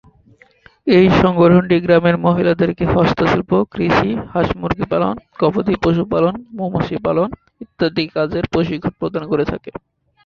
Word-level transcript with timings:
এই 0.87 1.07
সংগঠনটি 1.21 1.75
গ্রামের 1.79 2.15
মহিলাদেরকে 2.17 2.83
হস্তশিল্প, 2.93 3.51
কৃষি, 3.71 4.09
হাঁস-মুরগী 4.31 4.85
পালন, 4.91 5.13
গবাদিপশু 5.39 6.03
পালন, 6.13 6.33
মৌমাছি 6.57 6.95
পালন, 7.05 7.29
ইত্যাদি 7.61 8.03
কাজের 8.15 8.43
প্রশিক্ষণ 8.53 8.93
প্রদান 8.99 9.23
করে 9.31 9.43
থাকে। 9.51 9.71